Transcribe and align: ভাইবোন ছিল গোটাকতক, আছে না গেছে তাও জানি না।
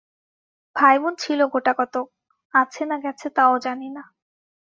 ভাইবোন 0.75 1.13
ছিল 1.15 1.39
গোটাকতক, 1.47 2.07
আছে 2.53 2.83
না 2.85 2.97
গেছে 3.03 3.27
তাও 3.29 3.53
জানি 3.59 3.89
না। 3.89 4.03